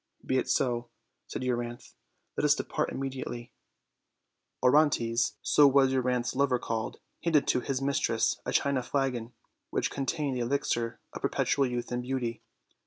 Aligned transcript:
"Be 0.25 0.39
it 0.39 0.49
so," 0.49 0.87
said 1.27 1.43
Euryanthe; 1.43 1.93
"let 2.35 2.43
us 2.43 2.55
depart 2.55 2.89
immedi 2.89 3.23
ately." 3.23 3.51
Orontes 4.63 5.33
(so 5.43 5.67
was 5.67 5.93
Euryanthe's 5.93 6.35
lover 6.35 6.57
called) 6.57 6.99
handed 7.23 7.45
to 7.49 7.59
his 7.59 7.83
mistress 7.83 8.41
a 8.43 8.51
china 8.51 8.81
flagon, 8.81 9.31
which 9.69 9.91
contained 9.91 10.35
the 10.35 10.41
elixir 10.41 10.99
of 11.13 11.21
perpetual 11.21 11.67
youth 11.67 11.91
and 11.91 12.01
beauty. 12.01 12.41